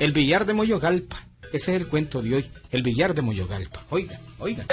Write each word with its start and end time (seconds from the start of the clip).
El 0.00 0.12
billar 0.12 0.46
de 0.46 0.54
Moyogalpa. 0.54 1.26
Ese 1.52 1.74
es 1.74 1.80
el 1.80 1.88
cuento 1.88 2.22
de 2.22 2.36
hoy. 2.36 2.50
El 2.70 2.82
billar 2.82 3.14
de 3.14 3.22
Moyogalpa. 3.22 3.84
Oigan, 3.90 4.20
oigan. 4.38 4.66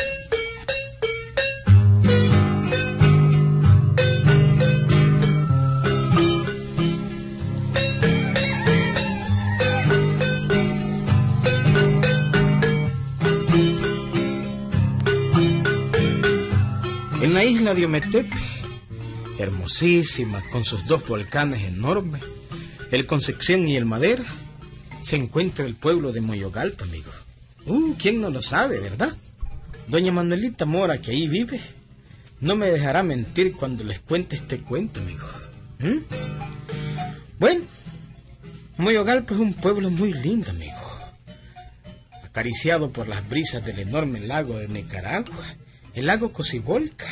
En 17.25 17.33
la 17.33 17.43
isla 17.43 17.73
de 17.73 17.85
Ometepe, 17.85 18.37
hermosísima, 19.39 20.43
con 20.51 20.63
sus 20.63 20.85
dos 20.85 21.07
volcanes 21.07 21.63
enormes, 21.63 22.21
el 22.91 23.07
Concepción 23.07 23.67
y 23.67 23.75
el 23.75 23.85
Madera, 23.85 24.23
se 25.01 25.15
encuentra 25.15 25.65
el 25.65 25.73
pueblo 25.73 26.11
de 26.11 26.21
Moyogalpa, 26.21 26.83
amigo. 26.83 27.09
Uh, 27.65 27.95
¿quién 27.97 28.21
no 28.21 28.29
lo 28.29 28.43
sabe, 28.43 28.79
verdad? 28.79 29.17
Doña 29.87 30.11
Manuelita 30.11 30.67
Mora, 30.67 30.99
que 30.99 31.13
ahí 31.13 31.27
vive, 31.27 31.59
no 32.41 32.55
me 32.55 32.69
dejará 32.69 33.01
mentir 33.01 33.53
cuando 33.53 33.83
les 33.83 33.99
cuente 34.01 34.35
este 34.35 34.59
cuento, 34.59 34.99
amigo. 34.99 35.27
¿Mm? 35.79 36.03
Bueno, 37.39 37.65
Moyogalpa 38.77 39.33
es 39.33 39.39
un 39.39 39.55
pueblo 39.55 39.89
muy 39.89 40.13
lindo, 40.13 40.51
amigo. 40.51 40.77
Acariciado 42.23 42.91
por 42.91 43.07
las 43.07 43.27
brisas 43.27 43.65
del 43.65 43.79
enorme 43.79 44.19
lago 44.19 44.59
de 44.59 44.67
Nicaragua, 44.67 45.55
el 45.95 46.05
lago 46.05 46.31
Cocibolca, 46.31 47.07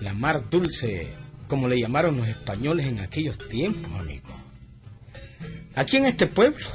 la 0.00 0.12
mar 0.12 0.50
dulce, 0.50 1.08
como 1.48 1.68
le 1.68 1.80
llamaron 1.80 2.16
los 2.18 2.28
españoles 2.28 2.86
en 2.86 3.00
aquellos 3.00 3.38
tiempos, 3.48 3.92
amigo. 3.98 4.28
Aquí 5.74 5.96
en 5.96 6.04
este 6.06 6.26
pueblo 6.26 6.66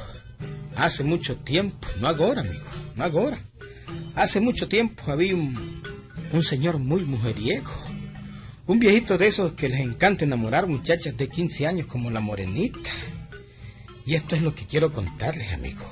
Hace 0.78 1.03
mucho 1.03 1.38
tiempo, 1.38 1.88
no 2.00 2.08
ahora, 2.08 2.42
amigo, 2.42 2.67
no 2.95 3.03
ahora. 3.03 3.39
Hace 4.14 4.39
mucho 4.39 4.67
tiempo 4.67 5.11
había 5.11 5.34
un, 5.34 6.44
señor 6.44 6.78
muy 6.78 7.03
mujeriego. 7.03 7.72
Un 8.67 8.78
viejito 8.78 9.17
de 9.17 9.25
esos 9.25 9.53
que 9.53 9.69
les 9.69 9.80
encanta 9.80 10.23
enamorar 10.23 10.67
muchachas 10.67 11.17
de 11.17 11.30
15 11.30 11.66
años 11.66 11.88
como 11.88 12.12
la 12.12 12.19
morenita. 12.19 12.91
Y 14.06 14.14
esto 14.14 14.36
es 14.36 14.44
lo 14.44 14.53
que 14.53 14.67
quiero 14.67 14.94
contarles, 14.94 15.52
amigo. 15.52 15.84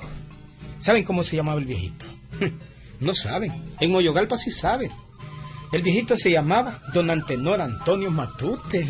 ¿Saben 0.80 1.02
cómo 1.02 1.24
se 1.24 1.34
llamaba 1.34 1.58
el 1.58 1.66
viejito? 1.66 2.06
No 2.98 3.14
saben. 3.14 3.52
En 3.78 3.90
Moyogalpa 3.90 4.38
sí 4.38 4.50
saben. 4.50 4.90
El 5.72 5.82
viejito 5.82 6.16
se 6.16 6.30
llamaba 6.30 6.80
don 6.94 7.10
Antenor 7.10 7.60
Antonio 7.60 8.10
Matute. 8.10 8.86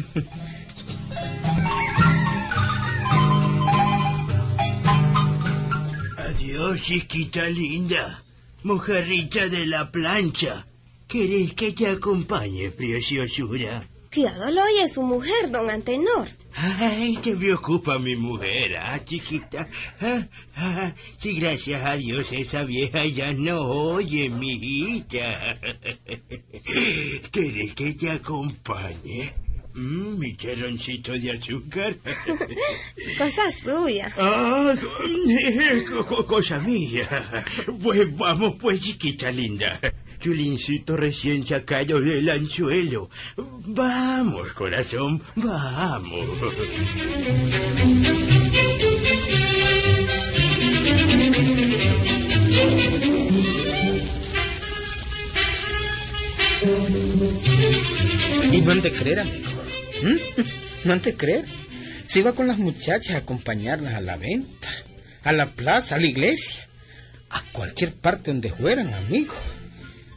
Adiós, 6.18 6.82
chiquita 6.82 7.48
linda, 7.48 8.22
mujerita 8.62 9.48
de 9.48 9.66
la 9.66 9.90
plancha. 9.90 10.66
¿Querés 11.08 11.54
que 11.54 11.72
te 11.72 11.86
acompañe, 11.88 12.70
preciosura? 12.70 13.88
Cuidado 14.16 14.50
lo 14.50 14.62
oye 14.64 14.88
su 14.88 15.02
mujer, 15.02 15.50
don 15.50 15.68
Antenor. 15.68 16.26
Ay, 16.54 17.18
te 17.22 17.36
preocupa 17.36 17.98
mi 17.98 18.16
mujer, 18.16 18.78
¿ah, 18.78 18.98
chiquita? 19.04 19.68
Ah, 20.00 20.24
ah, 20.56 20.92
sí, 21.18 21.34
gracias 21.38 21.84
a 21.84 21.96
Dios 21.96 22.32
esa 22.32 22.64
vieja 22.64 23.04
ya 23.04 23.34
no 23.34 23.60
oye, 23.60 24.30
mijita. 24.30 25.58
¿Querés 27.30 27.74
que 27.74 27.92
te 27.92 28.10
acompañe? 28.10 29.34
Mm, 29.74 30.18
mi 30.18 30.32
terroncito 30.34 31.12
de 31.12 31.32
azúcar. 31.32 31.98
cosa 33.18 33.52
suya. 33.52 34.10
Ah, 34.16 34.74
co- 35.90 36.06
co- 36.06 36.26
cosa 36.26 36.58
mía. 36.60 37.44
Pues 37.82 38.16
vamos, 38.16 38.54
pues, 38.58 38.80
chiquita 38.80 39.30
linda. 39.30 39.78
Chulincito 40.26 40.96
recién 40.96 41.46
sacado 41.46 42.00
del 42.00 42.28
anzuelo. 42.28 43.08
Vamos, 43.36 44.52
corazón, 44.54 45.22
vamos. 45.36 46.26
Y 58.50 58.60
no 58.62 58.72
han 58.72 58.82
de 58.82 58.90
creer, 58.90 59.20
amigo. 59.20 59.62
¿Mm? 60.02 60.16
No 60.88 60.92
han 60.92 61.02
de 61.02 61.14
creer. 61.14 61.44
Se 62.04 62.18
iba 62.18 62.32
con 62.32 62.48
las 62.48 62.58
muchachas 62.58 63.14
a 63.14 63.18
acompañarlas 63.18 63.94
a 63.94 64.00
la 64.00 64.16
venta, 64.16 64.70
a 65.22 65.30
la 65.30 65.46
plaza, 65.50 65.94
a 65.94 66.00
la 66.00 66.06
iglesia, 66.06 66.66
a 67.30 67.42
cualquier 67.52 67.92
parte 67.92 68.32
donde 68.32 68.50
fueran, 68.50 68.92
amigo. 68.92 69.36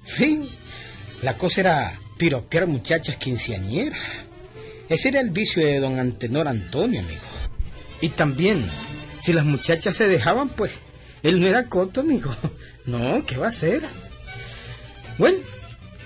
Sí, 0.09 0.49
la 1.21 1.37
cosa 1.37 1.61
era 1.61 1.99
piropear 2.17 2.65
muchachas 2.65 3.17
quinceañeras. 3.17 3.99
Ese 4.89 5.09
era 5.09 5.21
el 5.21 5.29
vicio 5.29 5.63
de 5.63 5.79
don 5.79 5.99
Antenor 5.99 6.47
Antonio, 6.47 7.01
amigo. 7.01 7.21
Y 8.01 8.09
también, 8.09 8.67
si 9.21 9.33
las 9.33 9.45
muchachas 9.45 9.95
se 9.95 10.07
dejaban, 10.07 10.49
pues, 10.49 10.71
él 11.21 11.39
no 11.39 11.45
era 11.45 11.65
coto, 11.65 12.01
amigo. 12.01 12.35
No, 12.85 13.23
¿qué 13.23 13.37
va 13.37 13.45
a 13.45 13.49
hacer? 13.49 13.83
Bueno, 15.19 15.37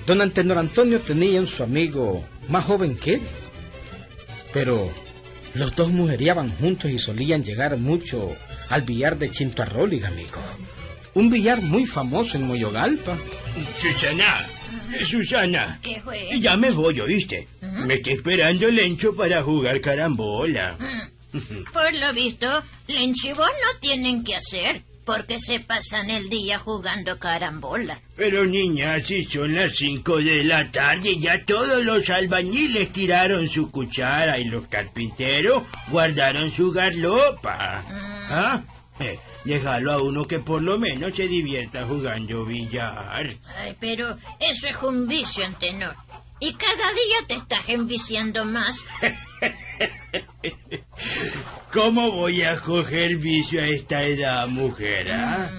don 0.06 0.20
Antenor 0.20 0.58
Antonio 0.58 1.00
tenía 1.00 1.40
un 1.40 1.48
su 1.48 1.64
amigo 1.64 2.26
más 2.50 2.66
joven 2.66 2.98
que 2.98 3.14
él. 3.14 3.22
Pero 4.52 4.92
los 5.54 5.74
dos 5.78 5.92
mujeriaban 5.92 6.50
juntos 6.58 6.92
y 6.92 7.00
solían 7.00 7.42
llegar 7.42 7.78
mucho 7.78 8.36
al 8.68 8.82
billar 8.82 9.18
de 9.18 9.32
Chintarróliga, 9.32 10.10
amigo. 10.10 10.42
Un 11.16 11.30
billar 11.30 11.62
muy 11.62 11.86
famoso 11.86 12.38
en 12.38 12.48
Moyogalpa. 12.48 13.18
Susana, 13.80 14.48
Susana. 15.08 15.80
¿Qué 15.82 16.02
fue? 16.02 16.40
Ya 16.40 16.58
me 16.58 16.72
voy, 16.72 17.00
¿oíste? 17.00 17.48
Me 17.62 17.96
está 17.96 18.12
esperando 18.12 18.70
Lencho 18.70 19.16
para 19.16 19.44
jugar 19.44 19.80
carambola. 19.82 20.76
Por 21.72 21.94
lo 21.96 22.14
visto, 22.14 22.48
Lencho 22.88 23.30
y 23.30 23.34
vos 23.34 23.48
no 23.48 23.80
tienen 23.80 24.24
que 24.24 24.36
hacer, 24.36 24.84
porque 25.06 25.40
se 25.40 25.60
pasan 25.60 26.10
el 26.10 26.30
día 26.30 26.60
jugando 26.60 27.18
carambola. 27.20 28.00
Pero 28.16 28.46
niña, 28.46 29.04
si 29.06 29.26
son 29.26 29.54
las 29.54 29.76
cinco 29.76 30.18
de 30.18 30.44
la 30.44 30.72
tarde, 30.72 31.18
ya 31.20 31.44
todos 31.44 31.84
los 31.84 32.10
albañiles 32.10 32.92
tiraron 32.92 33.50
su 33.50 33.70
cuchara 33.72 34.40
y 34.40 34.46
los 34.46 34.68
carpinteros 34.68 35.64
guardaron 35.90 36.52
su 36.52 36.72
garlopa. 36.72 37.84
¿Ah? 38.30 38.62
Eh, 39.00 39.18
déjalo 39.46 39.92
a 39.92 40.02
uno 40.02 40.24
que 40.26 40.40
por 40.40 40.62
lo 40.62 40.78
menos 40.80 41.16
se 41.16 41.28
divierta 41.28 41.86
jugando 41.86 42.46
billar. 42.46 43.30
Ay, 43.58 43.76
pero 43.80 44.18
eso 44.40 44.68
es 44.68 44.76
un 44.82 45.08
vicio, 45.08 45.46
Antenor. 45.46 45.96
Y 46.40 46.54
cada 46.56 46.74
día 46.94 47.28
te 47.28 47.36
estás 47.36 47.62
enviciando 47.68 48.44
más. 48.46 48.78
¿Cómo 51.72 52.12
voy 52.12 52.44
a 52.44 52.60
coger 52.60 53.18
vicio 53.18 53.62
a 53.62 53.66
esta 53.68 54.04
edad, 54.04 54.48
mujer? 54.48 55.12
ah? 55.12 55.50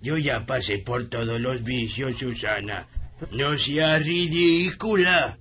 Yo 0.00 0.16
ya 0.18 0.44
pasé 0.44 0.78
por 0.78 1.08
todos 1.08 1.40
los 1.40 1.62
vicios, 1.62 2.18
Susana. 2.18 2.86
No 3.30 3.56
seas 3.56 4.04
ridícula. 4.04 5.38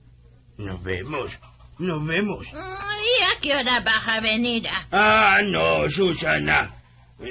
Nos 0.57 0.81
vemos, 0.83 1.31
nos 1.79 2.05
vemos. 2.05 2.45
Mm, 2.53 2.55
¿Y 2.55 3.23
a 3.23 3.39
qué 3.41 3.55
hora 3.55 3.79
vas 3.79 4.07
a 4.07 4.19
venir? 4.19 4.67
ah? 4.69 4.85
Ah, 4.91 5.41
no, 5.43 5.89
Susana. 5.89 6.71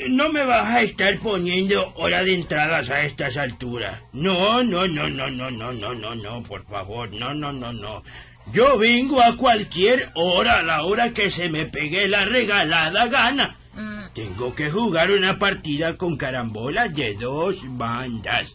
No 0.09 0.29
me 0.31 0.45
vas 0.45 0.67
a 0.69 0.83
estar 0.83 1.19
poniendo 1.19 1.93
hora 1.97 2.23
de 2.23 2.35
entradas 2.35 2.89
a 2.91 3.03
estas 3.03 3.37
alturas. 3.37 4.01
No, 4.13 4.63
no, 4.63 4.87
no, 4.87 5.09
no, 5.09 5.31
no, 5.31 5.51
no, 5.51 5.73
no, 5.73 5.95
no, 5.95 6.15
no, 6.15 6.43
por 6.45 6.65
favor, 6.67 7.13
no, 7.13 7.35
no, 7.35 7.53
no, 7.53 7.73
no. 7.73 8.03
Yo 8.53 8.79
vengo 8.79 9.21
a 9.21 9.37
cualquier 9.37 10.11
hora, 10.15 10.59
a 10.61 10.63
la 10.63 10.85
hora 10.85 11.13
que 11.13 11.31
se 11.31 11.49
me 11.49 11.67
pegue 11.67 12.09
la 12.09 12.25
regalada 12.25 13.07
gana. 13.09 13.57
Tengo 14.15 14.55
que 14.55 14.71
jugar 14.71 15.11
una 15.13 15.39
partida 15.39 15.97
con 15.97 16.17
carambolas 16.17 16.93
de 16.95 17.15
dos 17.15 17.59
bandas. 17.77 18.55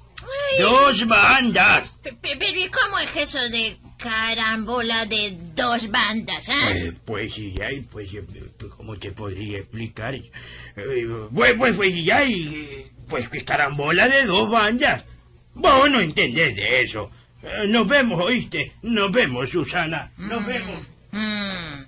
¡Dos 0.59 1.05
bandas! 1.07 1.89
Pe- 2.01 2.13
pe- 2.13 2.35
Pero 2.37 2.59
¿y 2.59 2.69
cómo 2.69 2.99
es 2.99 3.15
eso 3.15 3.39
de 3.49 3.77
carambola 3.97 5.05
de 5.05 5.35
dos 5.55 5.89
bandas? 5.89 6.47
Eh, 6.49 6.93
pues 7.05 7.33
sí, 7.33 7.53
pues, 7.91 8.13
eh, 8.13 8.23
pues, 8.29 8.44
¿cómo 8.75 8.97
te 8.97 9.11
podría 9.11 9.59
explicar? 9.59 10.15
Eh, 10.15 10.31
pues, 11.33 11.53
pues, 11.53 11.75
pues, 11.75 12.03
ya, 12.03 12.23
y, 12.25 12.91
pues, 13.07 13.29
que 13.29 13.43
carambola 13.43 14.07
de 14.07 14.25
dos 14.25 14.49
bandas. 14.49 15.03
Vos 15.53 15.89
no 15.89 15.99
entendés 16.01 16.55
de 16.55 16.81
eso. 16.81 17.11
Eh, 17.43 17.67
nos 17.67 17.87
vemos, 17.87 18.19
¿oíste? 18.23 18.73
Nos 18.81 19.11
vemos, 19.11 19.49
Susana. 19.49 20.11
Nos 20.17 20.45
vemos. 20.45 20.81
Mm. 21.11 21.85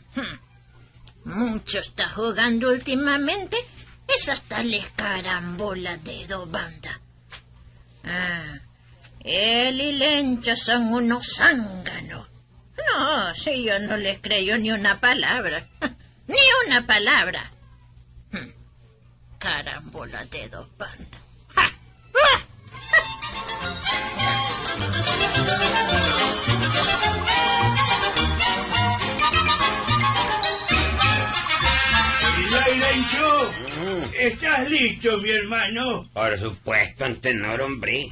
Mucho 1.25 1.79
está 1.79 2.07
jugando 2.07 2.69
últimamente 2.69 3.57
esas 4.07 4.41
tales 4.43 4.85
carambolas 4.95 6.01
de 6.03 6.25
dos 6.27 6.49
bandas. 6.49 6.99
Ah, 8.05 8.59
Él 9.19 9.81
y 9.81 9.91
Lencho 9.93 10.55
son 10.55 10.93
unos 10.93 11.35
zánganos. 11.35 12.27
No, 12.77 13.33
si 13.35 13.63
yo 13.63 13.77
no 13.79 13.97
les 13.97 14.21
creo 14.21 14.57
ni 14.57 14.71
una 14.71 14.99
palabra. 14.99 15.67
Una 16.67 16.85
palabra. 16.85 17.49
Carambola 19.39 20.25
de 20.25 20.49
dos 20.49 20.67
bandas. 20.77 21.21
¿Estás 34.27 34.69
listo, 34.69 35.17
mi 35.17 35.29
hermano? 35.29 36.09
Por 36.13 36.37
supuesto, 36.37 37.05
Antenor, 37.05 37.61
hombre. 37.61 38.07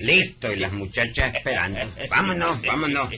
Listo, 0.00 0.52
y 0.52 0.56
las 0.56 0.72
muchachas 0.72 1.34
esperando. 1.34 1.80
Vámonos, 2.10 2.62
vámonos. 2.62 3.10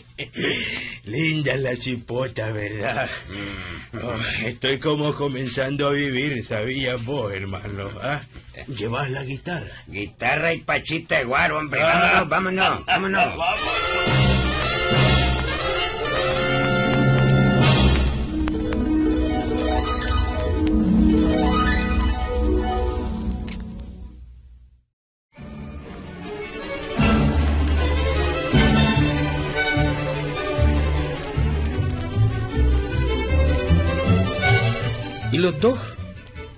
Linda 1.05 1.57
la 1.57 1.77
cipota, 1.77 2.51
¿verdad? 2.51 3.09
Mm. 3.29 3.99
Oh, 4.03 4.17
estoy 4.45 4.79
como 4.79 5.15
comenzando 5.15 5.89
a 5.89 5.93
vivir, 5.93 6.45
sabías 6.45 7.03
vos, 7.05 7.33
hermano. 7.33 7.91
¿ah? 8.03 8.21
¿Llevas 8.69 9.11
la 9.11 9.25
guitarra? 9.25 9.71
Guitarra 9.87 10.55
y 10.55 10.61
pachita 10.61 11.19
de 11.19 11.25
guaro, 11.25 11.59
hombre. 11.59 11.81
Vámonos, 11.83 12.29
vámonos, 12.87 12.87
vámonos. 12.87 13.35
Y 14.37 14.40
los 35.41 35.59
dos, 35.61 35.79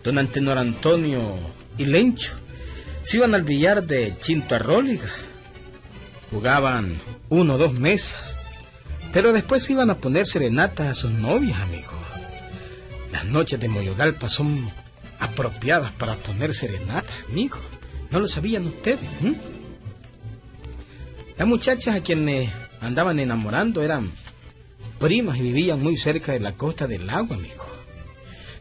don 0.05 0.19
Antenor 0.19 0.59
Antonio 0.59 1.39
y 1.79 1.85
Lencho, 1.85 2.33
se 3.05 3.17
iban 3.17 3.35
al 3.35 3.43
billar 3.43 3.85
de 3.85 4.15
Chinto 4.21 4.55
Arróliga. 4.55 5.09
Jugaban 6.31 6.97
uno 7.29 7.55
o 7.55 7.59
dos 7.59 7.75
mesas, 7.75 8.21
pero 9.13 9.33
después 9.33 9.69
iban 9.71 9.91
a 9.91 9.99
poner 9.99 10.27
serenatas 10.27 10.89
a 10.89 10.95
sus 10.95 11.11
novias, 11.13 11.61
amigos. 11.61 11.95
Las 13.13 13.25
noches 13.27 13.61
de 13.61 13.69
Moyogalpa 13.69 14.29
son 14.29 14.71
apropiadas 15.19 15.93
para 15.93 16.17
poner 16.17 16.55
serenatas, 16.55 17.15
amigos. 17.29 17.61
¿No 18.11 18.21
lo 18.21 18.29
sabían 18.29 18.67
ustedes? 18.67 19.09
¿Mm? 19.21 19.33
Las 21.39 21.49
muchachas 21.49 21.97
a 21.97 22.03
quienes 22.03 22.51
andaban 22.81 23.21
enamorando 23.21 23.83
eran 23.83 24.11
primas 24.99 25.37
y 25.39 25.43
vivían 25.43 25.83
muy 25.83 25.97
cerca 25.97 26.33
de 26.33 26.41
la 26.41 26.53
costa 26.53 26.87
del 26.87 27.09
agua, 27.11 27.37
amigos. 27.37 27.72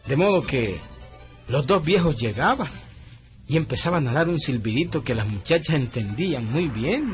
De 0.08 0.16
modo 0.16 0.46
que 0.46 0.80
los 1.48 1.66
dos 1.68 1.84
viejos 1.84 2.16
llegaban 2.16 2.70
y 3.48 3.58
empezaban 3.58 4.08
a 4.08 4.14
dar 4.14 4.30
un 4.30 4.40
silbidito 4.40 5.04
que 5.04 5.16
las 5.16 5.28
muchachas 5.28 5.76
entendían 5.76 6.50
muy 6.52 6.68
bien. 6.70 7.14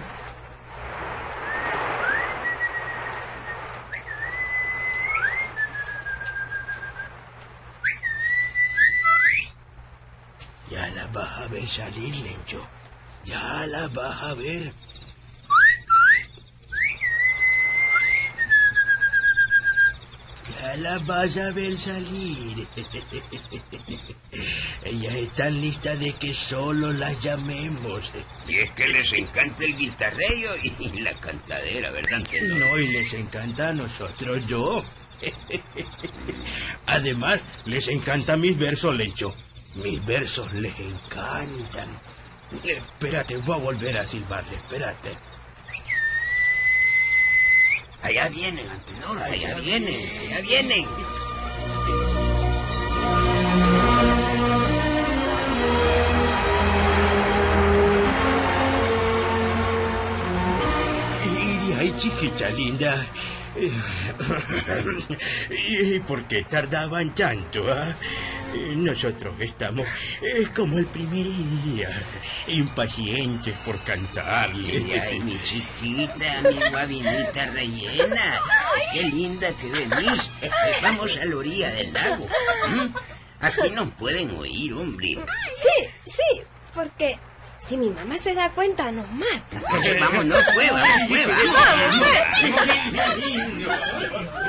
Ya 10.69 10.87
la 10.89 11.07
vas 11.07 11.39
a 11.39 11.47
ver 11.47 11.67
salir, 11.67 12.15
Lencho. 12.17 12.67
Ya 13.25 13.65
la 13.67 13.87
vas 13.87 14.23
a 14.23 14.33
ver. 14.35 14.73
Ya 20.61 20.66
la 20.77 20.99
vas 20.99 21.37
a 21.37 21.51
ver 21.51 21.77
salir. 21.77 22.67
Ellas 24.83 25.15
están 25.15 25.61
listas 25.61 25.99
de 25.99 26.13
que 26.13 26.33
solo 26.33 26.93
las 26.93 27.21
llamemos. 27.21 28.11
Y 28.47 28.55
es 28.55 28.71
que 28.71 28.87
les 28.87 29.11
encanta 29.13 29.63
el 29.65 29.75
guitarreo 29.75 30.55
y 30.63 30.99
la 31.01 31.13
cantadera, 31.13 31.91
¿verdad, 31.91 32.15
Antenor? 32.15 32.59
No, 32.59 32.77
y 32.77 32.87
les 32.87 33.13
encanta 33.13 33.69
a 33.69 33.73
nosotros 33.73 34.47
yo. 34.47 34.83
Además, 36.85 37.41
les 37.65 37.87
encantan 37.87 38.41
mis 38.41 38.57
versos, 38.57 38.95
Lencho. 38.95 39.35
Mis 39.75 40.03
versos 40.05 40.51
les 40.53 40.77
encantan. 40.79 41.89
Espérate, 42.63 43.37
voy 43.37 43.55
a 43.55 43.59
volver 43.59 43.97
a 43.97 44.07
silbarle, 44.07 44.55
espérate. 44.55 45.17
Allá 48.01 48.29
vienen, 48.29 48.69
Antenor, 48.69 49.17
allá 49.21 49.55
vienen, 49.59 49.95
allá 50.29 50.41
vienen. 50.41 50.85
Y 61.67 61.73
ahí, 61.73 61.93
chiquita 61.97 62.49
linda. 62.49 63.05
¿Y 65.49 65.99
por 66.01 66.27
qué 66.27 66.43
tardaban 66.43 67.15
tanto? 67.15 67.65
ah? 67.71 67.95
Nosotros 68.75 69.35
estamos 69.39 69.87
eh, 70.21 70.47
como 70.55 70.77
el 70.77 70.85
primer 70.85 71.25
día, 71.63 71.89
impacientes 72.47 73.55
por 73.65 73.79
cantarle. 73.83 75.01
Ay, 75.01 75.19
mi 75.19 75.37
chiquita, 75.37 76.41
mi 76.41 76.69
guavinita 76.69 77.45
rellena. 77.47 78.41
Qué 78.93 79.03
linda 79.03 79.49
que 79.57 79.67
venís. 79.67 80.31
Vamos 80.81 81.17
a 81.17 81.25
la 81.25 81.35
orilla 81.35 81.69
del 81.71 81.93
lago. 81.93 82.27
¿Mm? 82.69 82.95
Aquí 83.39 83.69
nos 83.75 83.91
pueden 83.93 84.31
oír, 84.37 84.73
hombre. 84.73 85.17
Sí, 85.61 85.87
sí, 86.05 86.41
porque 86.73 87.19
si 87.59 87.77
mi 87.77 87.89
mamá 87.89 88.17
se 88.17 88.33
da 88.33 88.49
cuenta 88.51 88.91
nos 88.91 89.11
mata. 89.11 89.61
Oye, 89.77 89.99
vámonos, 89.99 90.39
pues, 90.53 90.71
vamos, 90.71 91.01
pues, 91.07 91.27
vamos. 94.13 94.46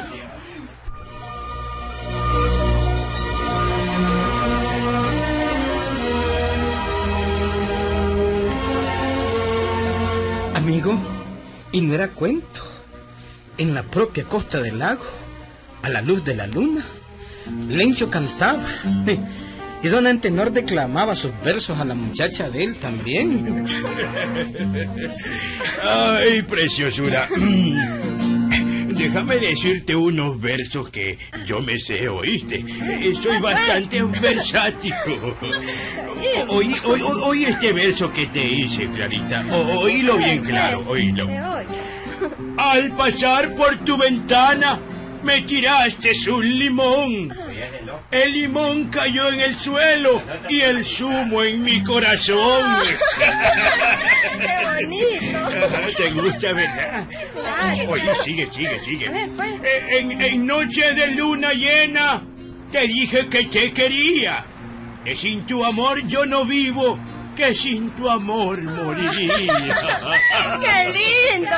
Y 11.79 11.81
no 11.81 11.94
era 11.94 12.08
cuento. 12.08 12.67
En 13.56 13.73
la 13.73 13.85
propia 13.85 14.25
costa 14.25 14.61
del 14.61 14.81
lago, 14.81 15.05
a 15.82 15.89
la 15.89 16.03
luz 16.03 16.25
de 16.25 16.35
la 16.35 16.49
luna, 16.49 16.82
Lencho 17.69 18.11
cantaba. 18.11 18.65
Y 19.81 19.87
don 19.87 20.08
Antenor 20.08 20.51
declamaba 20.51 21.15
sus 21.15 21.31
versos 21.44 21.79
a 21.79 21.85
la 21.85 21.94
muchacha 21.94 22.51
de 22.51 22.65
él 22.65 22.75
también. 22.75 23.65
Ay, 25.85 26.43
preciosura. 26.43 27.29
Déjame 28.98 29.36
decirte 29.38 29.94
unos 29.96 30.40
versos 30.40 30.90
que 30.90 31.19
yo 31.46 31.60
me 31.60 31.78
sé, 31.78 32.08
¿oíste? 32.08 32.56
Eh, 32.67 33.12
Soy 33.22 33.38
bastante 33.40 34.02
versático. 34.02 35.36
Oí, 36.48 36.74
oí, 36.84 37.00
oí 37.22 37.44
este 37.44 37.72
verso 37.72 38.12
que 38.12 38.26
te 38.26 38.44
hice, 38.44 38.88
Clarita. 38.88 39.44
O- 39.52 39.78
Oílo 39.82 40.17
bien 40.17 40.40
claro, 40.40 40.84
oílo. 40.88 41.26
Te 41.26 41.40
oigo. 41.40 41.70
Al 42.56 42.90
pasar 42.96 43.55
por 43.55 43.78
tu 43.84 43.96
ventana, 43.96 44.81
me 45.22 45.43
tiraste 45.43 46.10
un 46.28 46.58
limón. 46.58 47.32
El 48.10 48.32
limón 48.32 48.87
cayó 48.89 49.29
en 49.29 49.41
el 49.41 49.58
suelo 49.58 50.22
y 50.48 50.60
el 50.60 50.84
zumo 50.84 51.43
en 51.43 51.63
mi 51.63 51.82
corazón. 51.82 52.65
¡Qué 54.41 54.67
bonito! 54.67 55.48
¿Te 55.96 56.10
gusta, 56.10 56.53
verdad? 56.53 57.05
Claro. 57.34 57.91
Oye, 57.91 58.13
sigue, 58.25 58.48
sigue, 58.53 58.81
sigue. 58.84 59.08
Ver, 59.08 59.29
pues. 59.37 59.53
Eh, 59.63 59.98
En, 59.98 60.20
en 60.22 60.46
noche 60.46 60.94
de 60.94 61.08
luna 61.08 61.53
llena, 61.53 62.22
te 62.70 62.87
dije 62.89 63.29
que 63.29 63.44
te 63.44 63.72
quería. 63.72 64.44
Que 65.05 65.17
sin 65.17 65.44
tu 65.46 65.65
amor 65.65 66.06
yo 66.06 66.27
no 66.27 66.44
vivo, 66.44 66.98
que 67.37 67.55
sin 67.55 67.91
tu 67.93 68.08
amor 68.10 68.60
moriría. 68.63 69.34
¡Qué 70.60 70.93
lindo! 70.93 71.56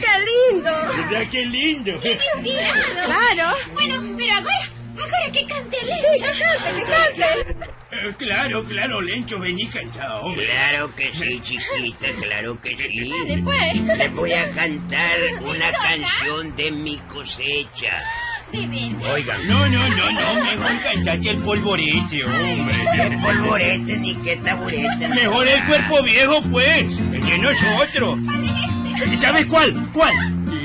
¡Qué 0.00 0.54
lindo! 0.54 0.70
¿Verdad 1.10 1.26
qué 1.30 1.44
lindo? 1.46 1.92
Claro. 2.00 3.56
Bueno, 3.74 3.94
pero 4.16 4.32
ahora, 4.34 4.70
ahora 5.02 5.32
que 5.32 5.46
cante 5.46 5.76
el 5.80 5.86
Sí, 5.86 6.24
que 6.24 6.40
cante, 6.40 6.74
que 6.74 6.84
cante. 6.84 7.66
Eh, 7.92 8.14
claro, 8.18 8.64
claro, 8.64 9.00
Lencho, 9.00 9.38
vení 9.38 9.66
cantado, 9.66 10.22
hombre. 10.22 10.46
Claro 10.46 10.94
que 10.94 11.12
sí, 11.12 11.40
chiquita, 11.42 12.08
claro 12.20 12.60
que 12.60 12.76
sí. 12.76 13.10
Después. 13.28 13.98
Les 13.98 14.12
voy 14.14 14.32
a 14.32 14.50
cantar 14.50 15.18
una 15.42 15.70
canción 15.72 16.54
de 16.56 16.70
mi 16.72 16.96
cosecha. 16.98 18.02
Oigan, 19.12 19.46
no, 19.48 19.68
no, 19.68 19.88
no, 19.88 20.12
no, 20.12 20.44
mejor 20.44 20.82
cantate 20.82 21.30
el 21.30 21.36
polvorete, 21.38 22.24
hombre. 22.24 22.74
Qué 22.94 23.18
polvorete 23.20 23.98
ni 23.98 24.14
qué 24.16 24.36
taburete. 24.36 25.08
Mejor 25.08 25.48
el 25.48 25.64
cuerpo 25.64 26.02
viejo, 26.02 26.40
pues. 26.42 27.10
de 27.10 27.38
nosotros. 27.38 28.18
¿Sabes 29.20 29.46
cuál? 29.46 29.74
¿Cuál? 29.92 30.14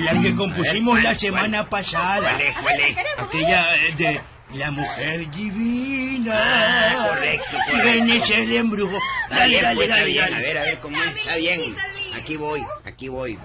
La 0.03 0.19
que 0.21 0.35
compusimos 0.35 1.01
la 1.03 1.15
semana 1.15 1.69
pasada. 1.69 2.31
¿Cuál 2.31 2.41
es? 2.41 2.57
¿Cuál 2.57 2.79
es? 2.79 2.97
Aquella 3.17 3.75
eh, 3.77 3.93
de 3.97 4.21
la 4.57 4.71
mujer 4.71 5.29
divina. 5.31 6.33
Ah, 6.35 7.07
correcto, 7.09 7.45
correcto. 7.51 7.81
¿Quién 7.83 8.09
es 8.09 8.29
el 8.29 8.55
embrujo? 8.55 8.97
Dale, 9.29 9.61
dale, 9.61 9.75
pues, 9.75 9.89
está 9.89 9.99
dale, 9.99 10.11
bien. 10.11 10.25
dale. 10.25 10.35
A 10.35 10.39
ver, 10.39 10.57
a 10.57 10.61
ver 10.63 10.79
cómo 10.79 10.97
es. 11.01 11.17
Está 11.17 11.35
bien. 11.37 11.75
Aquí 12.17 12.37
voy, 12.37 12.61
aquí 12.83 13.07
voy. 13.09 13.37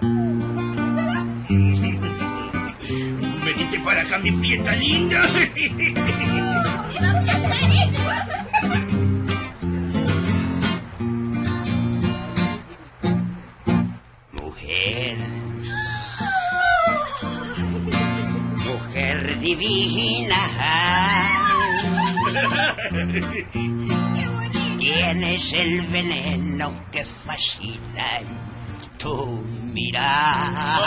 Venite 3.45 3.79
para 3.83 4.01
acá, 4.01 4.17
mi 4.19 4.31
prieta 4.31 4.75
linda. 4.75 5.21
Mujer. 7.17 8.36
Divina. 19.55 20.35
Tienes 24.77 25.53
el 25.63 25.81
veneno 25.87 26.73
que 26.91 27.03
fascina 27.05 28.05
en 28.19 28.27
tu 28.97 29.41
mirada. 29.73 30.77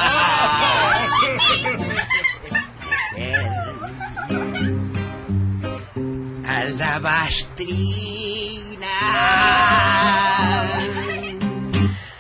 Alabastrina. 6.47 8.87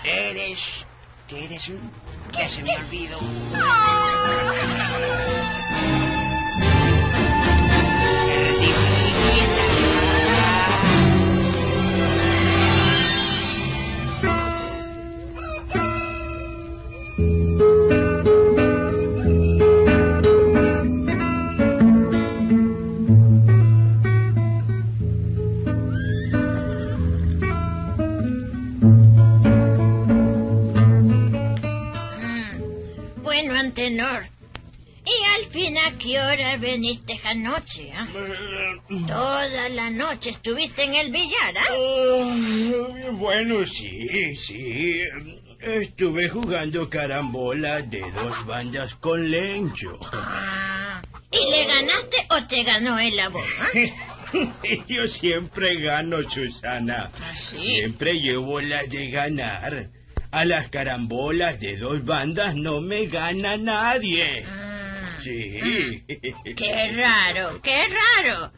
Eres. 0.04 0.59
¿Qué 1.28 1.44
eres? 1.44 1.70
Ya 2.32 2.49
se 2.49 2.62
me 2.62 2.76
olvidó. 2.76 3.18
Al 35.40 35.47
fin 35.47 35.78
a 35.78 35.92
qué 35.99 36.20
hora 36.20 36.56
veniste 36.56 37.20
anoche? 37.25 37.92
ah? 37.94 38.06
Toda 39.06 39.68
la 39.70 39.90
noche 39.90 40.30
estuviste 40.30 40.85
en 40.85 40.94
el 40.94 41.11
billar, 41.11 41.54
¿ah? 41.56 41.64
Ah, 41.70 43.11
bueno, 43.12 43.66
sí, 43.66 44.37
sí. 44.37 45.00
Estuve 45.61 46.28
jugando 46.28 46.88
carambola 46.88 47.82
de 47.82 48.00
dos 48.00 48.47
bandas 48.47 48.94
con 48.94 49.30
Lencho. 49.30 49.99
Ah, 50.12 51.02
¿Y 51.32 51.50
le 51.50 51.66
ganaste 51.66 52.26
o 52.30 52.44
te 52.47 52.62
ganó 52.64 52.99
el 52.99 53.18
amor? 53.20 53.44
ah? 53.61 53.78
Yo 54.88 55.09
siempre 55.09 55.80
gano, 55.80 56.18
Susana. 56.28 57.11
¿Ah, 57.20 57.35
sí? 57.37 57.59
Siempre 57.76 58.20
llevo 58.20 58.61
las 58.61 58.88
de 58.88 59.11
ganar. 59.11 59.88
A 60.32 60.44
las 60.44 60.68
carambolas 60.68 61.59
de 61.59 61.76
dos 61.76 62.04
bandas 62.04 62.54
no 62.54 62.80
me 62.80 63.06
gana 63.06 63.56
nadie. 63.56 64.44
Ah, 64.47 64.60
Sí. 65.23 66.05
Qué 66.57 66.93
raro, 66.97 67.61
qué 67.62 67.85
raro. 67.89 68.53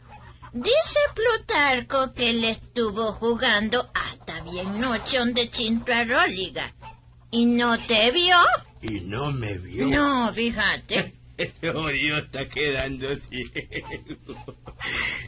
Dice 0.53 0.99
Plutarco 1.15 2.13
que 2.13 2.29
él 2.29 2.43
estuvo 2.43 3.13
jugando 3.13 3.89
hasta 3.93 4.41
bien 4.41 4.79
noche 4.79 5.17
donde 5.17 5.49
Chinto 5.49 5.91
Arróliga. 5.91 6.73
¿Y 7.31 7.45
no 7.47 7.79
te 7.79 8.11
vio? 8.11 8.37
Y 8.81 8.99
no 9.01 9.31
me 9.31 9.57
vio. 9.57 9.87
No, 9.87 10.31
fíjate. 10.31 11.15
Oh, 11.73 11.87
Dios, 11.87 12.21
está 12.23 12.47
quedando 12.47 13.07
ciego. 13.19 13.51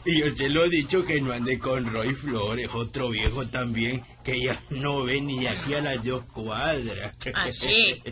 Y 0.04 0.20
yo 0.20 0.34
te 0.34 0.48
lo 0.48 0.64
he 0.64 0.68
dicho 0.68 1.04
que 1.04 1.20
no 1.20 1.32
ande 1.32 1.58
con 1.58 1.92
Roy 1.92 2.14
Flores, 2.14 2.68
otro 2.72 3.10
viejo 3.10 3.46
también, 3.46 4.04
que 4.22 4.40
ya 4.40 4.62
no 4.70 5.02
ve 5.02 5.20
ni 5.20 5.46
aquí 5.46 5.74
a 5.74 5.80
las 5.80 6.04
dos 6.04 6.24
cuadras. 6.26 7.14
¿Ah, 7.34 7.50
sí? 7.50 8.02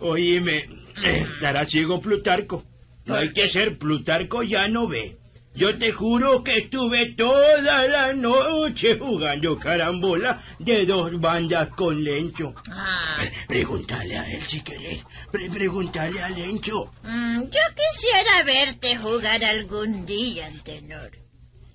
Oíme, 0.00 0.68
estará 1.04 1.66
ciego 1.66 2.00
Plutarco. 2.00 2.64
No 3.04 3.14
hay 3.14 3.32
que 3.32 3.48
ser 3.48 3.78
Plutarco, 3.78 4.42
ya 4.42 4.68
no 4.68 4.88
ve. 4.88 5.19
Yo 5.52 5.76
te 5.76 5.90
juro 5.92 6.44
que 6.44 6.58
estuve 6.58 7.06
toda 7.14 7.86
la 7.88 8.12
noche 8.12 8.96
jugando 8.98 9.58
carambola 9.58 10.40
de 10.60 10.86
dos 10.86 11.20
bandas 11.20 11.68
con 11.70 12.02
Lencho. 12.04 12.54
Ah, 12.70 13.18
Pregúntale 13.48 14.16
a 14.16 14.30
él 14.30 14.42
si 14.46 14.60
querés. 14.62 15.04
Pre- 15.30 15.50
pregúntale 15.50 16.22
a 16.22 16.28
Lencho. 16.30 16.92
mm, 17.02 17.42
yo 17.42 17.60
quisiera 17.76 18.42
verte 18.44 18.96
jugar 18.96 19.42
algún 19.44 20.06
día, 20.06 20.46
Antenor. 20.46 21.10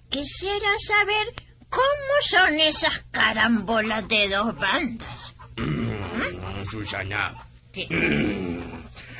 Quisiera 0.09 0.69
saber 0.79 1.33
cómo 1.69 2.15
son 2.21 2.57
esas 2.59 3.03
carambolas 3.11 4.07
de 4.07 4.29
dos 4.29 4.55
bandas. 4.57 5.33
Mm, 5.57 6.69
Susana, 6.71 7.33
¿Qué? 7.73 7.87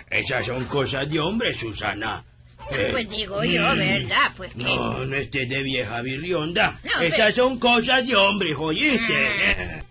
esas 0.09 0.45
son 0.45 0.63
cosas 0.65 1.09
de 1.09 1.19
hombre, 1.19 1.53
Susana. 1.57 2.23
Eh, 2.71 2.89
Pues 2.91 3.09
digo 3.09 3.43
yo, 3.43 3.75
¿verdad? 3.75 4.31
Pues 4.35 4.51
que... 4.53 4.63
no, 4.63 5.05
no 5.05 5.15
estés 5.15 5.47
de 5.47 5.61
vieja 5.63 6.01
virrionda. 6.01 6.79
No, 6.83 7.01
Esas 7.01 7.33
pero- 7.33 7.35
son 7.47 7.59
cosas 7.59 8.07
de 8.07 8.15
hombre, 8.15 8.55
¿oíste? 8.55 9.13
Eh. 9.13 9.81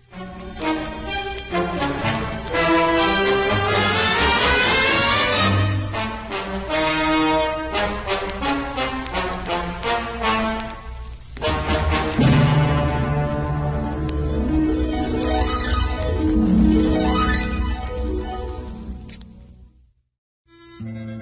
Amigo, 20.79 21.14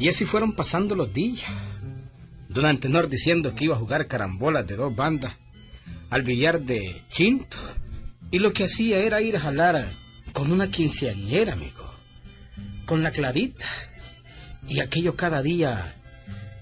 y 0.00 0.08
así 0.08 0.24
fueron 0.24 0.52
pasando 0.52 0.96
los 0.96 1.12
días. 1.12 1.44
Don 2.48 2.64
Antenor 2.64 3.08
diciendo 3.08 3.54
que 3.54 3.66
iba 3.66 3.76
a 3.76 3.78
jugar 3.78 4.08
carambolas 4.08 4.66
de 4.66 4.74
dos 4.74 4.96
bandas 4.96 5.34
al 6.08 6.22
billar 6.22 6.62
de 6.62 7.02
Chinto. 7.10 7.58
Y 8.32 8.38
lo 8.38 8.52
que 8.52 8.64
hacía 8.64 8.98
era 8.98 9.20
ir 9.20 9.36
a 9.36 9.40
jalar 9.40 9.88
con 10.32 10.50
una 10.50 10.70
quinceañera, 10.70 11.52
amigo. 11.52 11.94
Con 12.86 13.02
la 13.02 13.12
Clarita. 13.12 13.68
Y 14.68 14.80
aquello 14.80 15.16
cada 15.16 15.42
día 15.42 15.94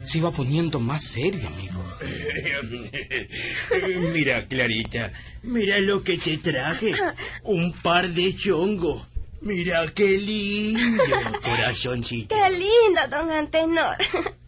se 0.04 0.18
iba 0.18 0.30
poniendo 0.30 0.80
más 0.80 1.04
serio, 1.04 1.48
amigo. 1.48 1.84
mira, 4.14 4.46
Clarita, 4.46 5.12
mira 5.42 5.78
lo 5.80 6.02
que 6.02 6.18
te 6.18 6.38
traje. 6.38 6.92
Un 7.44 7.72
par 7.72 8.08
de 8.08 8.36
chongos. 8.36 9.06
Mira 9.40 9.86
qué 9.94 10.18
lindo, 10.18 11.02
corazoncito. 11.42 12.34
Qué 12.34 12.50
lindo, 12.50 13.00
don 13.10 13.30
Antenor. 13.30 13.96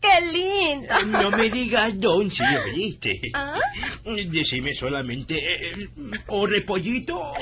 Qué 0.00 0.26
lindo. 0.32 0.94
No 1.06 1.30
me 1.30 1.50
digas 1.50 1.98
don, 2.00 2.30
si 2.30 2.42
oíste. 2.42 3.20
¿Ah? 3.34 3.60
Decime 4.04 4.74
solamente 4.74 5.34
eh, 5.36 5.90
o 6.28 6.46
repollito 6.46 7.18
o, 7.18 7.34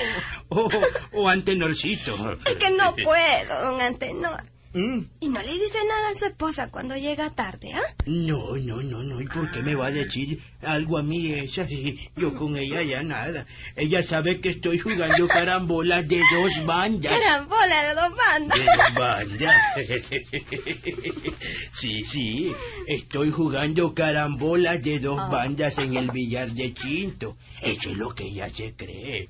o, 0.48 0.70
o 1.12 1.28
antenorcito. 1.28 2.36
Es 2.44 2.56
que 2.56 2.70
no 2.70 2.94
puedo, 2.96 3.62
don 3.62 3.80
Antenor. 3.80 4.42
¿Mm? 4.74 5.00
Y 5.20 5.28
no 5.28 5.40
le 5.40 5.52
dice 5.52 5.78
nada 5.88 6.10
a 6.10 6.14
su 6.14 6.26
esposa 6.26 6.68
cuando 6.68 6.94
llega 6.96 7.30
tarde, 7.30 7.72
¿ah? 7.72 7.94
No, 8.04 8.56
no, 8.56 8.82
no, 8.82 9.02
no. 9.02 9.20
¿Y 9.20 9.26
por 9.26 9.50
qué 9.50 9.62
me 9.62 9.74
va 9.74 9.86
a 9.86 9.90
decir 9.90 10.42
algo 10.62 10.98
a 10.98 11.02
mí 11.02 11.32
esa? 11.32 11.66
Si 11.66 12.10
yo 12.16 12.34
con 12.34 12.56
ella 12.56 12.82
ya 12.82 13.02
nada. 13.02 13.46
Ella 13.76 14.02
sabe 14.02 14.40
que 14.40 14.50
estoy 14.50 14.78
jugando 14.78 15.26
carambolas 15.26 16.06
de 16.06 16.18
dos 16.18 16.66
bandas. 16.66 17.12
Carambola 17.12 17.82
de 17.82 17.94
dos 17.94 18.16
bandas. 18.16 18.58
De 18.58 18.64
dos 18.64 18.94
bandas. 18.94 19.54
Sí, 21.72 22.04
sí. 22.04 22.52
Estoy 22.86 23.30
jugando 23.30 23.94
carambolas 23.94 24.82
de 24.82 24.98
dos 24.98 25.16
bandas 25.30 25.78
en 25.78 25.96
el 25.96 26.10
billar 26.10 26.50
de 26.50 26.74
Chinto. 26.74 27.36
Eso 27.62 27.90
es 27.90 27.96
lo 27.96 28.14
que 28.14 28.24
ella 28.24 28.48
se 28.48 28.74
cree. 28.74 29.28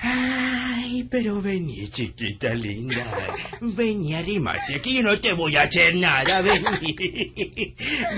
Ay, 0.00 1.04
pero 1.10 1.40
vení, 1.42 1.88
chiquita 1.90 2.54
linda. 2.54 3.04
Vení, 3.60 4.14
arrimate 4.14 4.76
aquí, 4.76 4.94
yo 4.96 5.02
no 5.02 5.18
te 5.20 5.32
voy 5.32 5.56
a 5.56 5.62
hacer 5.62 5.94
nada, 5.96 6.40
vení. 6.40 7.74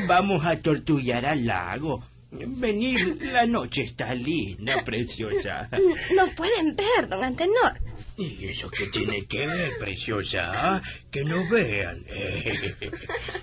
Vamos 0.07 0.45
a 0.45 0.57
tortullar 0.61 1.25
al 1.27 1.47
lago. 1.47 2.05
Vení, 2.33 2.95
la 3.33 3.47
noche 3.47 3.83
está 3.83 4.15
linda, 4.15 4.85
preciosa. 4.85 5.69
No 6.17 6.27
pueden 6.37 6.77
ver, 6.77 7.09
don 7.09 7.25
Antenor. 7.25 7.81
¿Y 8.17 8.49
eso 8.49 8.69
qué 8.71 8.87
tiene 8.89 9.25
que 9.25 9.47
ver, 9.47 9.79
preciosa? 9.79 10.83
Que 11.11 11.25
nos 11.25 11.49
vean. 11.49 12.05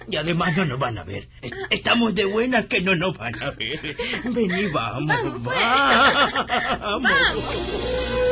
Y 0.09 0.15
además 0.15 0.55
no 0.55 0.65
nos 0.65 0.77
van 0.79 0.99
a 0.99 1.03
ver. 1.03 1.27
Est- 1.41 1.55
Estamos 1.71 2.13
de 2.13 2.25
buenas 2.25 2.65
que 2.67 2.79
no 2.81 2.95
nos 2.95 3.17
van 3.17 3.33
a 3.41 3.49
ver. 3.51 3.97
Vení, 4.25 4.67
vamos, 4.67 5.41
vamos. 5.41 5.43
Vaya, 7.03 8.26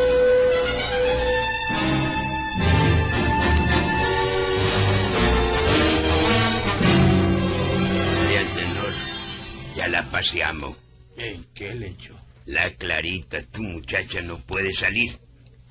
paseamos. 10.26 10.76
¿En 11.18 11.46
qué, 11.54 11.74
Lencho? 11.76 12.20
La 12.46 12.72
Clarita, 12.74 13.42
tu 13.44 13.62
muchacha, 13.62 14.22
no 14.22 14.38
puede 14.40 14.74
salir. 14.74 15.18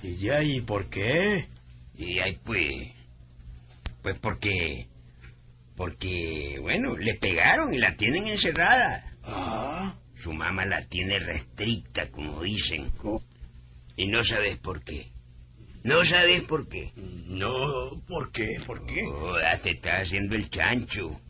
¿Y 0.02 0.14
ya, 0.16 0.42
y 0.42 0.60
por 0.60 0.86
qué? 0.86 1.46
Y 1.96 2.18
ahí 2.20 2.38
pues... 2.44 2.92
Pues 4.02 4.18
porque... 4.18 4.86
Porque, 5.76 6.58
bueno, 6.60 6.96
le 6.96 7.14
pegaron 7.14 7.74
y 7.74 7.78
la 7.78 7.96
tienen 7.96 8.28
encerrada. 8.28 9.16
Ah, 9.24 9.96
Su 10.22 10.32
mamá 10.32 10.64
la 10.66 10.84
tiene 10.86 11.18
restricta, 11.18 12.06
como 12.12 12.42
dicen. 12.42 12.92
Y 13.96 14.06
no 14.06 14.22
sabes 14.22 14.56
por 14.58 14.84
qué. 14.84 15.10
No 15.82 16.04
sabes 16.04 16.42
por 16.42 16.68
qué. 16.68 16.92
no, 17.26 18.00
¿por 18.06 18.30
qué? 18.30 18.56
¿Por 18.64 18.86
qué? 18.86 19.04
Joda, 19.04 19.58
te 19.58 19.72
estás 19.72 20.02
haciendo 20.02 20.36
el 20.36 20.48
chancho. 20.48 21.20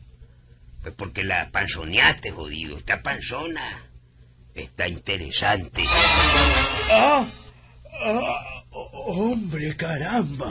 Pues 0.85 0.93
porque 0.97 1.23
la 1.23 1.49
panzoneaste, 1.49 2.29
jodido. 2.29 2.77
Está 2.77 3.01
panzona. 3.01 3.81
Está 4.53 4.87
interesante. 4.87 5.83
¡Ah! 6.91 7.25
ah, 8.03 8.63
¡Hombre, 8.69 9.75
caramba! 9.75 10.47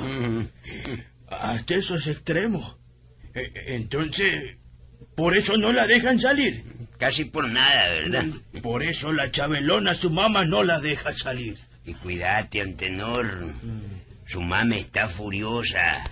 Hasta 1.28 1.76
esos 1.76 2.08
extremos. 2.08 2.76
E- 3.32 3.76
Entonces, 3.76 4.56
por 5.14 5.36
eso 5.36 5.56
no 5.56 5.72
la 5.72 5.86
dejan 5.86 6.18
salir. 6.18 6.64
Casi 6.98 7.26
por 7.26 7.48
nada, 7.48 7.90
¿verdad? 7.90 8.24
Por 8.60 8.82
eso 8.82 9.12
la 9.12 9.30
chabelona, 9.30 9.94
su 9.94 10.10
mamá, 10.10 10.44
no 10.44 10.64
la 10.64 10.80
deja 10.80 11.12
salir. 11.14 11.60
Y 11.84 11.94
cuídate, 11.94 12.60
Antenor. 12.60 13.54
Su 14.26 14.40
mama 14.40 14.74
está 14.78 15.08
furiosa. 15.08 16.02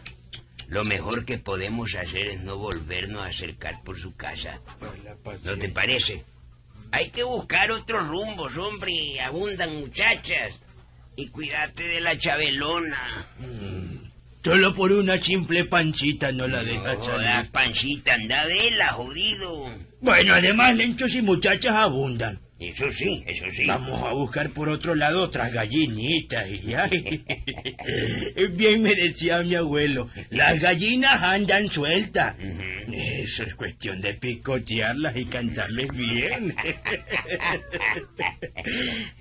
Lo 0.72 0.84
mejor 0.84 1.26
que 1.26 1.36
podemos 1.36 1.94
hacer 1.94 2.28
es 2.28 2.40
no 2.44 2.56
volvernos 2.56 3.20
a 3.20 3.26
acercar 3.26 3.82
por 3.84 4.00
su 4.00 4.16
casa. 4.16 4.58
¿No 5.44 5.58
te 5.58 5.68
parece? 5.68 6.24
Hay 6.92 7.10
que 7.10 7.24
buscar 7.24 7.70
otros 7.70 8.08
rumbos, 8.08 8.56
hombre. 8.56 9.20
Abundan 9.20 9.78
muchachas. 9.80 10.54
Y 11.14 11.28
cuídate 11.28 11.82
de 11.82 12.00
la 12.00 12.16
chabelona. 12.18 13.26
Solo 14.42 14.74
por 14.74 14.92
una 14.92 15.22
simple 15.22 15.66
panchita 15.66 16.32
no 16.32 16.48
la 16.48 16.64
deja 16.64 16.94
Joda, 16.96 17.34
salir. 17.34 17.50
pancita, 17.50 18.14
anda 18.14 18.46
vela, 18.46 18.94
jodido. 18.94 19.66
Bueno, 20.00 20.32
además, 20.32 20.74
lenchos 20.74 21.14
y 21.14 21.20
muchachas 21.20 21.74
abundan. 21.74 22.40
Eso 22.68 22.92
sí, 22.92 23.24
eso 23.26 23.44
sí. 23.54 23.66
Vamos 23.66 24.02
a 24.02 24.12
buscar 24.12 24.50
por 24.50 24.68
otro 24.68 24.94
lado 24.94 25.22
otras 25.22 25.52
gallinitas 25.52 26.46
y 26.48 26.74
ay. 26.74 27.24
Bien 28.52 28.82
me 28.82 28.94
decía 28.94 29.42
mi 29.42 29.54
abuelo, 29.54 30.08
las 30.30 30.58
gallinas 30.60 31.22
andan 31.22 31.70
sueltas. 31.70 32.36
Eso 32.92 33.42
es 33.44 33.54
cuestión 33.54 34.00
de 34.00 34.14
picotearlas 34.14 35.16
y 35.16 35.24
cantarles 35.24 35.88
bien. 35.96 36.54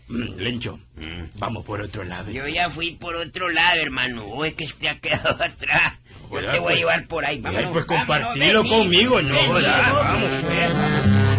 Mm, 0.07 0.35
Lencho, 0.39 0.77
vamos 1.39 1.65
por 1.65 1.81
otro 1.81 2.03
lado. 2.03 2.29
Yo 2.31 2.45
ya 2.47 2.69
fui 2.69 2.91
por 2.91 3.15
otro 3.15 3.49
lado, 3.49 3.79
hermano. 3.81 4.25
O 4.25 4.43
es 4.43 4.53
que 4.55 4.67
te 4.67 4.89
ha 4.89 4.99
quedado 4.99 5.29
atrás. 5.43 5.93
Yo 6.29 6.39
te 6.39 6.45
voy 6.45 6.55
a 6.57 6.61
pues- 6.61 6.77
llevar 6.79 7.07
por 7.07 7.25
ahí. 7.25 7.39
Vámonos, 7.39 7.71
pues 7.71 7.85
compartilo 7.85 8.63
conmigo, 8.65 9.21
no 9.21 9.33
vamos. 9.33 11.30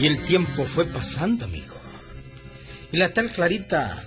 Y 0.00 0.06
el 0.06 0.24
tiempo 0.24 0.64
fue 0.64 0.86
pasando, 0.86 1.44
amigo. 1.44 1.74
Y 2.90 2.96
la 2.96 3.12
tal 3.12 3.30
Clarita 3.30 4.02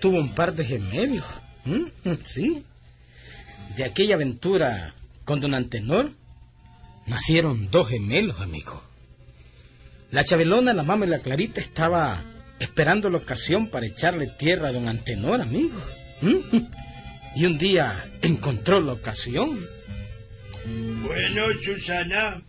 tuvo 0.00 0.18
un 0.18 0.34
par 0.34 0.54
de 0.54 0.64
gemelos. 0.64 1.24
Sí. 2.24 2.64
De 3.76 3.84
aquella 3.84 4.14
aventura 4.14 4.94
con 5.24 5.40
don 5.40 5.54
Antenor 5.54 6.10
nacieron 7.06 7.70
dos 7.70 7.88
gemelos, 7.88 8.40
amigo. 8.40 8.82
La 10.10 10.24
Chabelona, 10.24 10.72
la 10.72 10.82
mamá 10.82 11.04
y 11.04 11.10
la 11.10 11.18
Clarita 11.18 11.60
estaba 11.60 12.22
esperando 12.58 13.10
la 13.10 13.18
ocasión 13.18 13.68
para 13.68 13.86
echarle 13.86 14.26
tierra 14.26 14.68
a 14.68 14.72
don 14.72 14.88
Antenor, 14.88 15.42
amigo. 15.42 15.80
Y 17.36 17.44
un 17.44 17.58
día 17.58 18.10
encontró 18.22 18.80
la 18.80 18.94
ocasión. 18.94 19.56
Bueno, 21.04 21.44
Susana, 21.62 22.42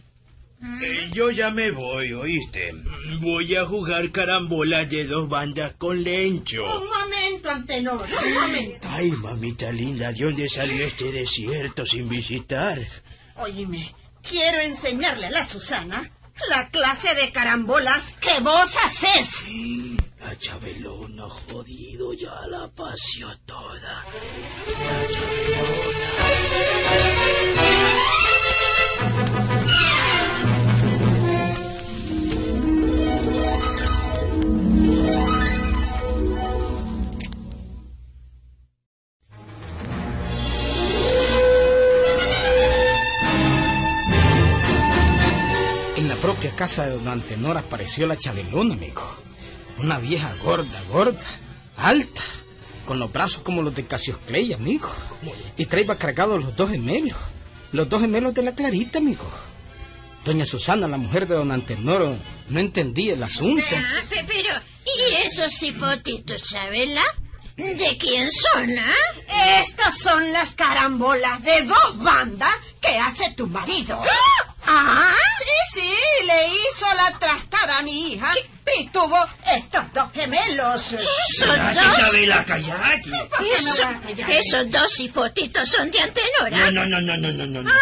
eh, 0.62 1.10
yo 1.14 1.32
ya 1.32 1.50
me 1.50 1.72
voy, 1.72 2.14
¿oíste? 2.14 2.74
Voy 3.20 3.56
a 3.56 3.66
jugar 3.66 4.12
carambolas 4.12 4.90
de 4.90 5.06
dos 5.06 5.28
bandas 5.28 5.74
con 5.78 6.04
Lencho. 6.04 6.64
Un 6.64 6.88
momento, 6.88 7.50
Antenor, 7.50 8.08
un 8.26 8.34
momento. 8.34 8.88
Ay, 8.90 9.12
mamita 9.12 9.72
linda, 9.72 10.12
¿de 10.12 10.26
dónde 10.26 10.48
salió 10.50 10.86
este 10.86 11.12
desierto 11.12 11.86
sin 11.86 12.08
visitar? 12.08 12.80
Óyeme, 13.38 13.94
quiero 14.22 14.60
enseñarle 14.60 15.28
a 15.28 15.32
la 15.32 15.44
Susana 15.44 16.12
la 16.50 16.70
clase 16.70 17.14
de 17.16 17.32
carambolas 17.32 18.04
que 18.20 18.40
vos 18.42 18.76
haces. 18.84 19.50
La 20.20 20.38
Chabelona, 20.38 21.24
jodido, 21.30 22.14
ya 22.14 22.36
la 22.50 22.68
paseó 22.70 23.36
toda. 23.46 24.06
La 24.68 25.08
Chabelona. 25.10 26.12
La 46.12 46.18
propia 46.18 46.52
casa 46.54 46.86
de 46.88 46.92
don 46.92 47.08
Antenor 47.08 47.58
apareció 47.58 48.06
la 48.06 48.18
Chabelona, 48.18 48.74
amigo. 48.74 49.02
Una 49.78 49.98
vieja 49.98 50.36
gorda, 50.44 50.84
gorda, 50.92 51.22
alta, 51.78 52.22
con 52.86 53.00
los 53.00 53.14
brazos 53.14 53.44
como 53.44 53.62
los 53.62 53.74
de 53.76 53.86
Casioscley, 53.86 54.52
amigo. 54.52 54.92
Y 55.56 55.68
traía 55.68 55.98
cargados 55.98 56.44
los 56.44 56.54
dos 56.58 56.70
gemelos, 56.70 57.18
los 57.72 57.88
dos 57.88 58.02
gemelos 58.02 58.34
de 58.34 58.44
la 58.44 58.54
Clarita, 58.54 58.98
amigo. 59.00 59.24
Doña 60.26 60.46
Susana, 60.46 60.86
la 60.90 60.98
mujer 60.98 61.28
de 61.30 61.36
don 61.36 61.50
Antenor, 61.50 62.18
no 62.50 62.60
entendía 62.60 63.14
el 63.14 63.24
asunto. 63.24 63.64
Ah, 63.74 64.02
pe- 64.10 64.26
pero, 64.28 64.50
¿y 64.86 65.26
esos 65.26 65.64
hipotitos, 65.64 66.44
Chabela? 66.44 67.04
¿De 67.62 67.98
quién 67.98 68.30
son, 68.32 68.70
ah? 68.80 69.60
Estas 69.60 69.98
son 70.00 70.32
las 70.34 70.52
carambolas 70.56 71.42
de 71.44 71.62
dos 71.64 71.98
bandas 72.00 72.54
que 72.82 72.98
hace 72.98 73.30
tu 73.32 73.46
marido. 73.48 74.02
¿Ah? 74.66 75.14
Sí, 75.38 75.82
sí, 75.82 75.94
le 76.26 76.48
hizo 76.48 76.92
la 76.96 77.18
trastada 77.20 77.80
a 77.80 77.82
mi 77.84 78.14
hija 78.14 78.32
y 78.80 78.88
tuvo 78.90 79.18
estos 79.56 79.84
dos 79.94 80.12
gemelos. 80.14 80.82
¿Son 81.38 81.56
Cállate, 81.56 82.02
Chabela, 82.02 82.46
cállate. 82.46 83.10
Eso- 83.58 83.84
esos 84.30 84.72
dos 84.72 85.00
hipotitos 85.00 85.70
son 85.70 85.92
de 85.92 86.00
Antenora. 86.00 86.72
No, 86.72 86.86
no, 86.86 87.02
no, 87.02 87.18
no, 87.18 87.32
no, 87.32 87.46
no, 87.46 87.62
no. 87.64 87.70
Ajá. 87.70 87.80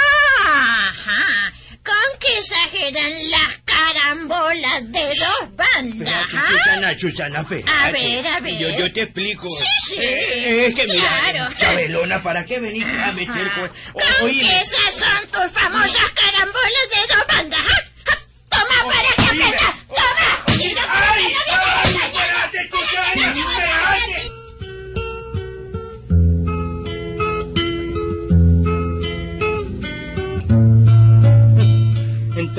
¿Con 2.39 2.69
qué 2.71 2.87
exageran 2.87 3.31
las 3.31 3.57
carambolas 3.65 4.91
de 4.91 5.07
dos 5.09 5.55
bandas? 5.55 6.09
Espérate, 6.09 6.37
ah? 6.37 6.45
Susana, 6.49 6.99
Susana, 6.99 7.39
espérate. 7.41 7.71
A 7.71 7.91
ver, 7.91 8.27
a 8.27 8.39
ver. 8.39 8.57
Yo, 8.57 8.69
yo 8.77 8.93
te 8.93 9.01
explico. 9.01 9.49
Sí, 9.51 9.65
sí, 9.87 9.95
Eh, 9.99 10.65
es 10.67 10.75
que 10.75 10.87
mira, 10.87 11.09
claro. 11.31 11.53
Chabelona, 11.57 12.21
¿para 12.21 12.45
qué 12.45 12.59
venís 12.59 12.85
a 12.85 13.11
meter 13.11 13.51
con... 13.51 13.67
¿Con 13.93 14.03
Oíme. 14.25 14.41
qué 14.41 14.59
esas 14.61 14.93
son 14.93 15.27
tus 15.27 15.51
famosas 15.51 16.11
carambolas 16.15 16.85
de 16.93 17.13
dos 17.15 17.27
bandas? 17.27 17.59
ah? 17.59 18.17
Toma 18.49 18.93
para 18.93 19.15
que 19.15 19.23
aprendas. 19.23 19.73
Toma, 19.87 20.43
Julito, 20.47 20.81
¡Ay! 20.87 21.35
¡Ay! 21.45 21.58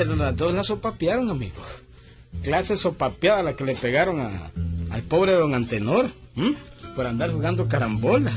Las 0.07 0.35
dos 0.35 0.53
la 0.53 0.63
sopapearon, 0.63 1.29
amigo. 1.29 1.61
Clase 2.43 2.77
sopapeada 2.77 3.43
la 3.43 3.55
que 3.55 3.63
le 3.63 3.75
pegaron 3.75 4.21
a, 4.21 4.51
al 4.89 5.03
pobre 5.03 5.33
don 5.33 5.53
Antenor, 5.53 6.09
por 6.95 7.05
andar 7.07 7.31
jugando 7.31 7.67
carambola. 7.67 8.31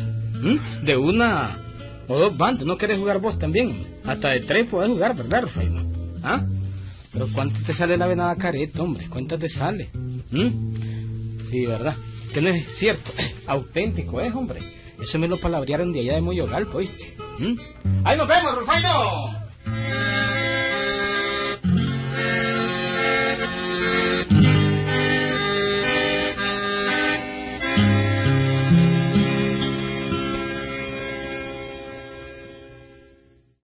De 0.82 0.96
una 0.96 1.56
o 2.06 2.18
dos 2.18 2.36
bandas, 2.36 2.66
¿no 2.66 2.76
querés 2.76 2.98
jugar 2.98 3.18
vos 3.18 3.38
también? 3.38 3.86
Hasta 4.04 4.30
de 4.30 4.40
tres 4.40 4.66
podés 4.66 4.90
jugar, 4.90 5.16
¿verdad, 5.16 5.42
Rafael? 5.42 5.72
¿Ah? 6.22 6.42
Pero 7.12 7.26
¿cuánto 7.32 7.60
te 7.64 7.72
sale 7.72 7.96
la 7.96 8.06
venada 8.06 8.36
careta, 8.36 8.82
hombre? 8.82 9.08
¿Cuánto 9.08 9.38
te 9.38 9.48
sale? 9.48 9.88
Sí, 11.50 11.66
¿verdad? 11.66 11.94
Que 12.32 12.42
no 12.42 12.48
es 12.48 12.66
cierto, 12.76 13.12
auténtico 13.46 14.20
es, 14.20 14.34
hombre. 14.34 14.60
Eso 15.00 15.18
me 15.18 15.28
lo 15.28 15.38
palabrearon 15.38 15.92
de 15.92 16.00
allá 16.00 16.14
de 16.14 16.20
Moyogal, 16.20 16.68
¿oíste? 16.72 17.14
¿Ahí 18.04 18.16
nos 18.18 18.28
vemos, 18.28 18.58
Rufaino! 18.58 19.44